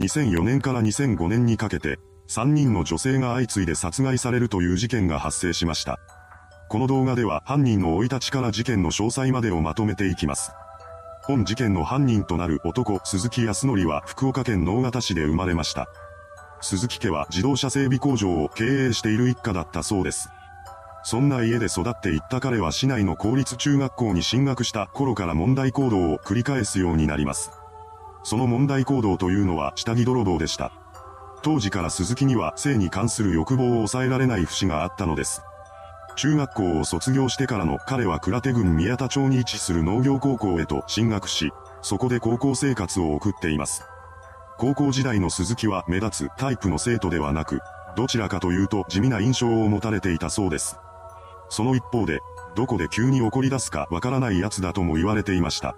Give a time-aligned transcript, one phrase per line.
[0.00, 1.98] 2004年から2005年にかけて、
[2.28, 5.98] 3人の女性が相次いで殺害されるという事件が発生しました。
[6.68, 10.52] この動画では犯人の生い立ちから事件の詳細までをまとめていきます。
[11.24, 15.88] 本事件の犯人となる男、鈴木康則は福岡県直方市で生まれました。
[16.60, 20.28] 鈴木家は自動車整備工場を経営している一家だったそうです。
[21.02, 27.50] そんな家で育っていった彼は市内の公立中学校に進学した頃から問題行動を繰り返すようになります。
[28.28, 30.70] その問題行動というのは下着泥棒でした。
[31.40, 35.40] 当時から鈴木には性に関する欲望を抑えられない節があったのです。
[36.14, 43.84] 中学校を卒業してからの彼は倉手郡宮田町に位置する農業高校へと進学し、そこで高校生活を送っています。
[44.58, 47.60] 高校時代の鈴木は目立つタイプの生徒ではなく、
[47.96, 50.76] どちらかというと地味な印象を持たれていたそうです。
[51.48, 52.20] その一方で、
[52.54, 55.76] どこで急に怒り出すかわからない奴だとも言われていました。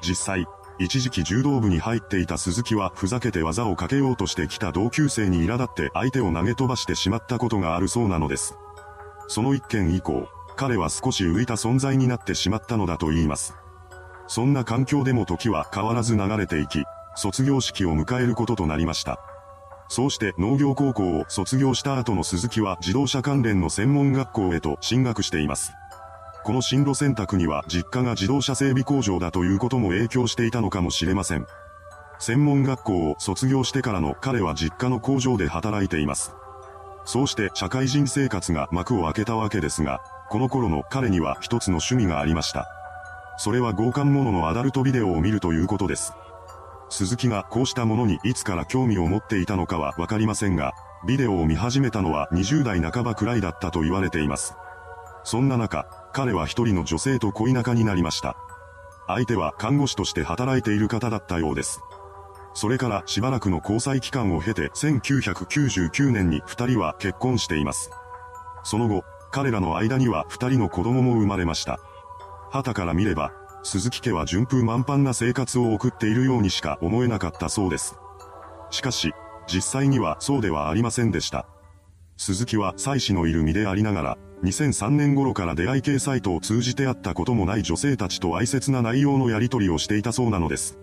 [0.00, 0.46] 実際、
[0.78, 8.56] 一時期柔道部に入っていた鈴木はふざけて技をかけようとしてきた同級生に苛立って相手を投げ飛ばしてしまったことがあるそうなのです。
[9.28, 13.54] その一件以降、彼は少し浮いた存在になってしまったのだと言います。
[14.26, 19.18] そんな環境でも時は変わらず流れていき、卒業式を迎えることとなりました。
[19.88, 25.72] そうして農業高校を卒業した後の鈴木は自動車関連の専門学校へと進学しています。
[26.44, 31.46] この進路選択には実家が自動車整備工場だということも影響していたのかもしれません。
[32.18, 36.34] 専門学校を卒業してからの彼は実家の工場で働いています。
[37.04, 42.68] そうして社会人生活が幕を開けたわけですが、この頃の彼には一つの趣味がありました。
[43.38, 46.12] それは強姦者のアダルトビデオを見るということです。
[46.90, 50.72] 鈴木がこうしたものにいつから興味を持っていたのかはわかりませんが、
[51.06, 54.54] ビデオを見始めたのは20代半ばくらいだったと言われています。
[55.24, 58.36] そんな中、彼は一人の女性と恋仲になりました。
[59.06, 61.80] 相手は看護師として働いている方だったようです。
[62.54, 67.90] それからしばらくの交際期間を経て1999年に二人は結婚しています。
[68.62, 71.80] その後、彼らの間には二人の子供も生まれました。
[72.50, 77.96] 旗から見れば、鈴木家は順風満帆な生活を送っているようにしか思えなかったそうです。
[78.70, 79.14] しかし、
[79.46, 81.46] 実際にはそうではありませんでした。
[82.22, 90.78] 鈴木は妻子のいる身でありながら、2003年頃から出会い系サイトを通じて会ったこともない女性たちと愛切な内容のやり取りをしていたそうなのです。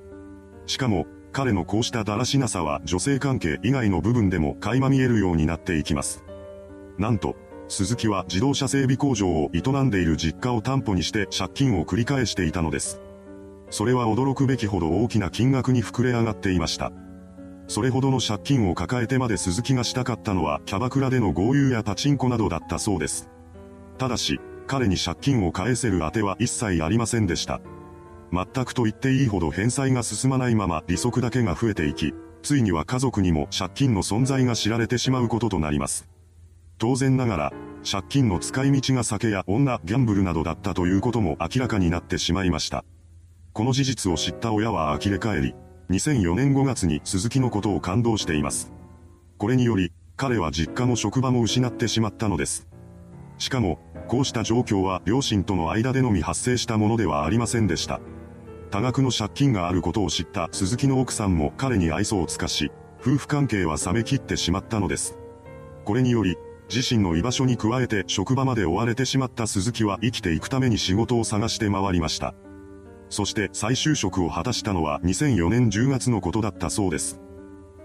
[0.65, 6.25] しかも、彼のこうしただらしなさは女性関係以外の部分でも垣間見えるようになっていきます。
[6.97, 7.37] なんと、
[7.69, 12.99] 鈴木は自動車整備工場を営んでいる実家を担保にして借金を繰り返していたのです。
[13.69, 16.91] それは驚くべきほど大きな金額に膨れ上がっていました。
[17.69, 23.29] それほどの借金を抱えてまで鈴木がしたかったのはキャバクラでの豪遊やパチンコなどだったそうです。
[23.99, 27.61] ただし、彼に借金を返せる当ては一切ありませんでした。
[28.33, 36.07] 全くと言っていいほど返済が進まないまま利息だけが増えていき、ついには家族にも借金の存在が知られてしまうこととなります。
[36.79, 37.53] 当然ながら、
[37.89, 42.83] 借金の使い道が酒や女、ギャンブルなどだったということも明らかになってしまいました。
[43.53, 45.55] この事実を知った親は呆れ返り、
[45.89, 48.71] 2004年5月に鈴木のことを感動しています。
[49.39, 52.67] これにより、彼は実家も職場も失ってしまったのです。
[53.39, 58.01] しかも、こうした状況は両親との間でのみ発生したものではありませんでした。
[58.69, 62.71] 多額の借金があることを知った鈴木の奥さんも彼に愛想を尽かし、
[63.01, 65.17] 夫婦関係は冷め切ってしまったのです。
[65.85, 66.37] これにより、
[66.71, 72.35] 自身の居場所に加えて職場まで追われてしまった鈴木は生きていくために仕事を探して回りました。
[73.09, 77.19] そして再就職を果たしたのは2004年10月のことだったそうです。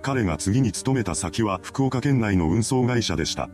[0.03, 3.49] 彼が次に勤めた先は福岡県内の運送会社でした。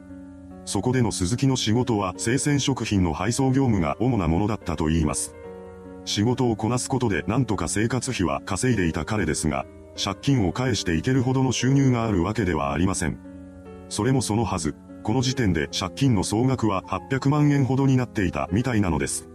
[0.64, 5.36] そこでの鈴木の仕事は生鮮食品の配送業務が主なものだったといいます。
[6.04, 9.64] 仕事をこなすことで何とか生活費は稼いでいた彼ですが、
[10.02, 13.18] 借金を返していけるほどの収入があるわけではありません。
[13.88, 19.29] それもそのはず、この時点で借金の総額は800万円ほどになっていたみたいなのです。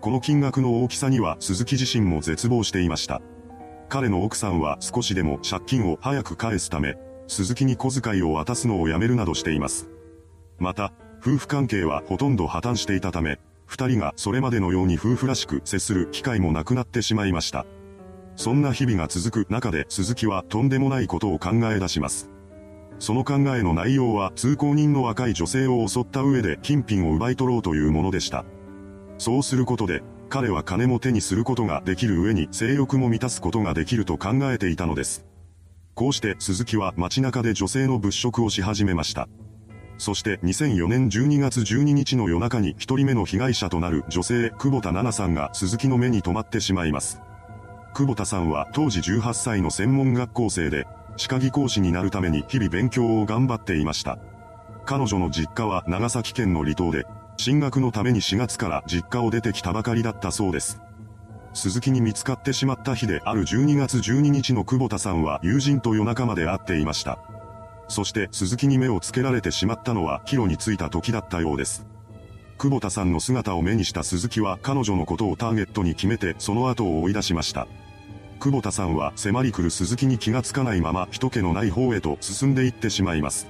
[0.00, 3.20] この金額の大きさには鈴木自身も絶望していました。
[3.88, 9.88] 彼の奥さんは少しでも借金を早く返すため、鈴木に小遣いを渡すのをやめるなどしています。
[10.58, 17.66] また、夫婦関係はほとんど破綻していたため、二人がそれまでのように夫婦らしく接する機会もなくなってしまいました。
[18.36, 22.30] そんな日々が続く中で鈴木はとんでもないことを考え出します。
[23.00, 28.44] その考えの内容は通行人の若い女性を襲った上で金品を奪い取ろうというものでした。
[29.18, 35.26] そうすることで、彼は金も手にすることができる上に性欲も満たすことができると考えていたのです。
[35.94, 39.28] こうして鈴木は街中で女性の物色をし始めました。
[39.96, 47.20] そして2004年12月12日の夜中に一人目の被害者となる女性、久保田奈々さんが鈴木の目に留まってしまいます。
[47.94, 50.86] 久保田さんは当時18歳の専門学校生で、
[51.16, 54.20] 歯科技講師になるために日々勉強を頑張っていました。
[54.84, 57.04] 彼女の実家は長崎県の離島で、
[57.38, 60.80] 進学のために4月から実家を出てきたばかりだったそうです。
[61.54, 67.20] 鈴木に見つかってしまった日である12月12日の久保田さんは友人と夜中まで会っていました。
[67.86, 71.86] そして鈴木に目をつけられてしまったのは帰路に着いた時だったようです。
[72.58, 77.68] 久保田さんの姿を目にした鈴木は彼女のことをターゲットに決めてその後を追い出しました。
[78.40, 83.46] 久保田さんは迫り来る鈴木に気がつかないまま人気のない方へと進んでいってしまいます。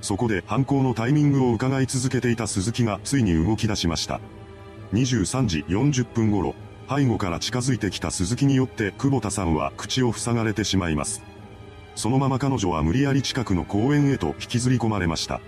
[0.00, 4.20] そこで犯行のタイミングを伺い続けていた鈴木がついに動き出しました。
[4.92, 6.54] 23時40分頃、
[6.88, 11.22] 背後から近づいてきた鈴木によって久保田さんは口を塞がれてしまいます。
[11.96, 15.40] そのまま彼女は無理やり近くの公園へと引きずり込まれました。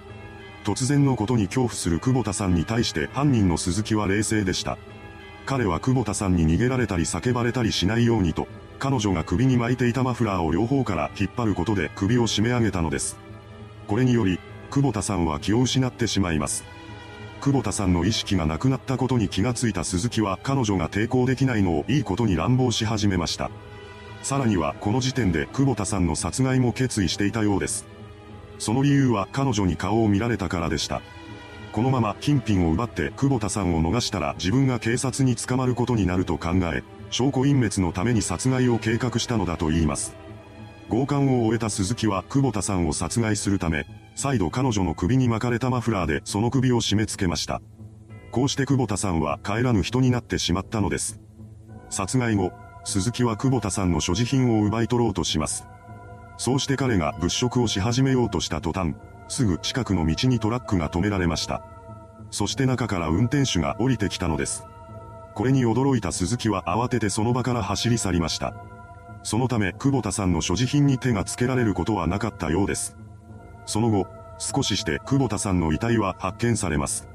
[0.64, 4.78] 突然のことに恐怖する久保田さんに対して犯人の鈴木は冷静でした。
[5.46, 8.48] 彼は久保田さんに逃げられたり叫ばれたりしないようにと、
[8.78, 13.16] 彼女が首に巻いていたマフラーを両方から引っ張ることで首を締め上げたのです。
[13.88, 14.38] これにより、
[14.70, 16.62] 久保田さんは気を失ってしまいます。
[17.40, 23.50] 久保田さんの意識がなくなったことに気がついた鈴木は彼女が抵抗できないのをいいことに乱暴し始めました。
[24.22, 27.86] さらにはこの時点で久保田さんの殺害も決意していたようです。
[28.58, 31.00] その理由は彼女に顔を見られたからでした。
[31.72, 40.14] このまま金品を奪って久保田さんを逃したら自分が警察に捕まることになると考え、証拠隠滅のために殺害を計画したのだと言います。
[40.88, 47.60] 強姦を終えた鈴木は久保田さんを殺害するため、再度彼女の首に巻かれたマフラーでその首を締め付けました。
[48.32, 51.20] こうして久保田さんは帰らぬ人になってしまったのです。
[51.90, 52.52] 殺害後、
[52.84, 55.66] 鈴木は久保田さんの所持品を奪い取ろうとします。
[56.38, 58.94] そうして彼が物色をし始めようとした途端、
[59.28, 61.62] すぐ近くの道にトラックが止められました。
[62.30, 64.64] そして中から運転手が降りてきたのです。
[65.34, 68.54] これに驚いた鈴木は慌ててその場から走り去りました。
[69.22, 72.96] そのため久保田さんの所持品に手がつけられることはなかったようです。
[73.66, 74.06] その後、
[74.38, 77.08] 少しして久保田さんの遺体は発見されます。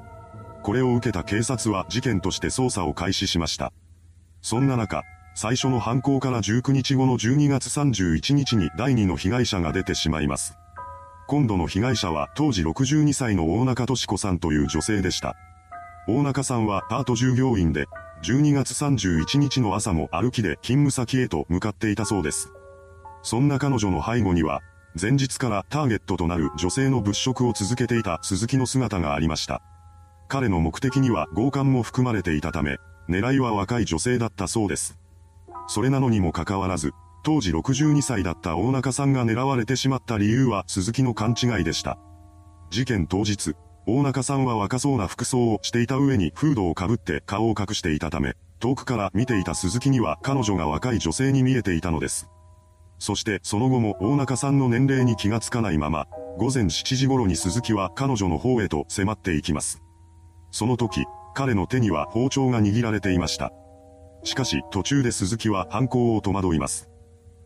[0.62, 3.74] これを受けた警察は事件として捜査を開始しました。
[4.42, 5.04] そんな中、
[5.36, 10.58] 最初の犯行から19日後の12月31日に第2の被害者が出てしまいます。
[11.28, 15.36] 今度の被害者は当時62歳の大中敏子さんという女性でした。
[16.08, 17.88] 大中さんはパート従業員で、
[18.24, 22.54] 12月31日の朝も歩きで勤務先へと向かっていたそうです。
[23.22, 24.62] そんな彼女の背後には、
[25.00, 29.62] 前日からターゲットとなる女性の物色を続けていた鈴木の姿がありました。
[30.30, 32.78] 彼の目的には強姦も含まれていたため、
[33.10, 34.98] 狙いは若い女性だったそうです。
[35.68, 36.94] それなのにもかかわらず、
[37.26, 41.98] 当時62歳だった大中さんが狙われてしまった理由は鈴木の勘違いでした。
[42.70, 43.54] 事件当日、
[43.86, 52.30] 大中さんは若そうな服装をしていた上にフードをかぶって顔を隠していたため、遠くから見ていた鈴木には彼女が若い女性に見えていたのです。
[52.98, 56.08] そしてその後も大中さんの年齢に気がつかないまま、
[56.38, 59.82] 午前7時頃に鈴木は彼女の方へと迫っていきます。
[60.52, 61.04] その時、
[61.36, 63.52] 彼の手には包丁が握られていました。
[64.24, 66.90] しかし途中で鈴木は犯行を戸惑います。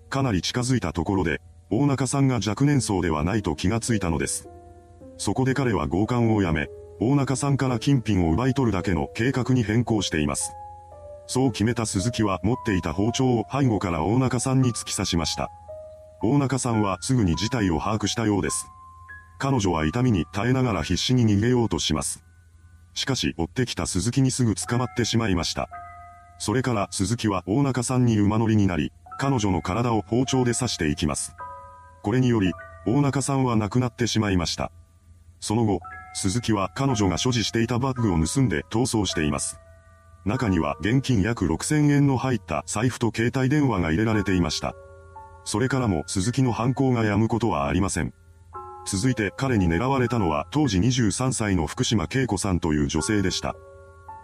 [0.09, 1.41] かなり近づいたところで、
[1.71, 4.47] 大中さんが若年層ではないと気がついたのです。
[5.17, 6.69] そこで彼は強姦をやめ、
[6.99, 10.53] 大中さんから金品を奪い取るだけの計画に変更しています。
[11.27, 15.49] そう決めた鈴木は持っていた包丁を背後から大中さんに突き刺しました。
[16.23, 18.67] 大中さんはすぐに事態を把握したようです。
[19.39, 22.23] 彼女は痛みに耐えながら必死に逃げようとします。
[22.95, 25.69] しかし追ってきた鈴木にすぐ捕まってしまいました。
[26.39, 31.35] それから鈴木は大中さんに馬乗りになり、彼女の体を包丁で刺していきます。
[32.01, 32.53] これにより、
[32.87, 34.71] 大中さんは亡くなってしまいました。
[35.39, 35.79] その後、
[36.13, 39.59] 鈴木は彼女が所持していたバッグを盗んで逃走しています。
[40.25, 44.75] 中には現金約6000円の入った財布と携帯電話が入れられていました。
[45.45, 48.13] それからも鈴木の犯行が止むことはありません。
[48.85, 53.55] 続いて彼に狙われたのは当時23歳の福島恵子さんという女性でした。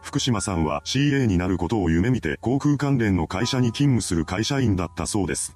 [0.01, 5.55] 福島さんは CA になることを夢見て航空関連の会社に勤務する会社員だったそうです。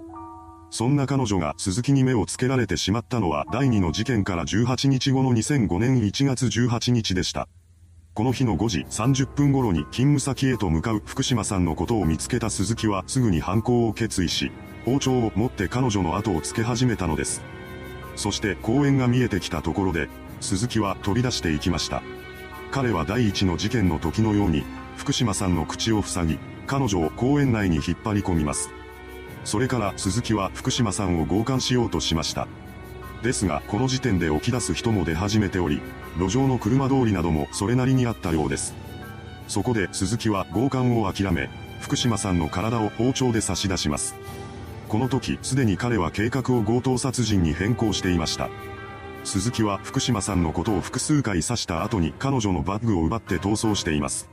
[0.70, 7.48] そんな彼女が鈴木に目をつけられてしまったのは第2の事件から18日後の2005年1月18日でした。
[8.14, 14.52] この日の5時30分頃に勤務先へと向かう福島さんのことを見つけた鈴木はすぐに犯行を決意し、
[14.86, 17.44] 包丁を持って彼女の後をつけ始めたのです。
[18.16, 20.10] そして公園が見えてきたところで、
[20.42, 22.02] 鈴木は飛び出していきました。
[22.72, 24.64] 彼は第一の事件の時のように、
[24.98, 28.72] 福島さんの口を塞ぎ、彼女を公園内に引っ張り込みます。
[29.48, 32.50] それから鈴木は福島さんを強姦しようとしました。
[33.24, 35.82] ですが、この時点で起き出す人も出始めており、
[36.20, 38.76] 路上の車通りなどもそれなりにあったようです。
[39.48, 41.50] そこで鈴木は強姦を諦め、
[41.80, 44.16] 福島さんの体を包丁で差し出します。
[44.90, 48.50] この時すでに彼は計画を強盗殺人に変更していました。
[49.24, 54.30] 鈴木は福島さんのことを複数回刺した後に彼女のバッグを奪って逃走しています。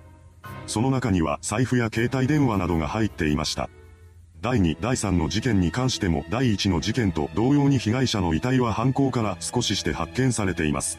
[0.66, 3.71] その中には財布や携帯電話などが入っていました。
[4.44, 10.98] 第2、第3の事件に関しても第1の事件と同様に被害者の遺体は犯行から少しして発見されています。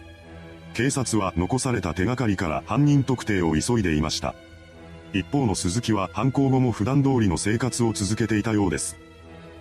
[0.73, 4.33] 警察は残された手がかりから犯人特定を急いでいました。
[5.13, 8.97] 一方の鈴木は犯行後も普段通りの生活を続けていたようです。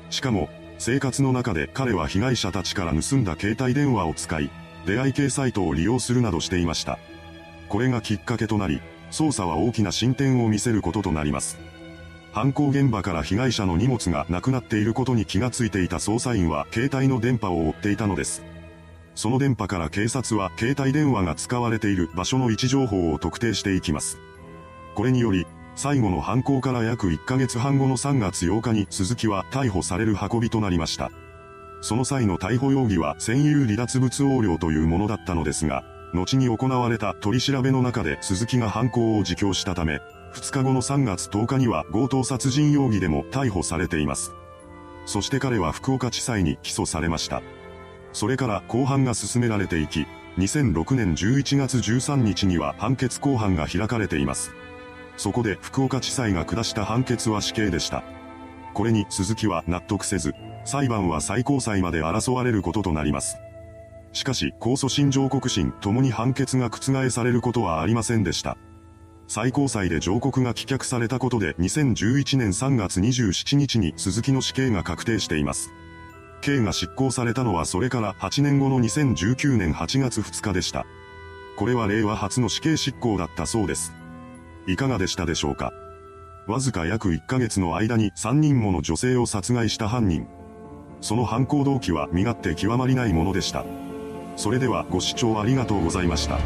[0.08, 0.48] しかも、
[0.78, 4.50] 生活の中で彼は被害者たちから盗んだ携帯電話を使い、
[4.86, 6.98] 出会い系サイトを利用するなどしていました。
[7.68, 11.58] これがきっかけとなり、捜査は大きな進展を見せることとなります。
[12.34, 18.42] 犯行現場から被害者の荷物がなくなっていることに気がついていた捜査員は携帯の電波を追っていたのです。
[19.14, 24.18] その電波から警察は携帯電話が使われている場所の位置情報を特定していきます。
[24.96, 31.12] これにより、最後の犯行から約1ヶ月半後の3月8日に鈴木は逮捕される運びとなりました。
[31.82, 40.00] その際の逮捕容疑は占有離脱物横領というものだったのですが、後に行われた取り調べの中で鈴木が犯行を自供したため、
[40.34, 44.32] 2日後の3月10日には強盗殺人容疑でも逮捕されています。
[45.06, 47.40] そして彼は福岡地裁に起訴されました。
[48.12, 50.06] それから公判が進められていき、
[50.38, 54.52] 2006年11月13日には判決公判が開かれています。
[55.16, 58.02] そこで福岡地裁が下した判決は死刑でした。
[58.72, 63.36] これに鈴木は納得せず、裁判は最高裁まで争われることとなります。
[64.12, 68.56] しかし、控訴審上告審ともに判決が覆されることはありませんでした。
[69.26, 75.72] 最高裁で上告が棄却されたことで2011年3月27日に鈴木の死刑が確定しています。
[76.40, 80.84] 刑が執行されたのはそれから8年後の2019年8月2日でした。
[81.56, 83.94] これは令和初の死刑執行だったそうです。
[84.66, 85.72] いかがでしたでしょうか
[86.46, 90.26] わずか約1ヶ月の間に3人もの女性を殺害した犯人。
[91.00, 93.64] その犯行動機は身勝手極まりないものでした。
[94.36, 96.38] それではご視聴ありがとうございました。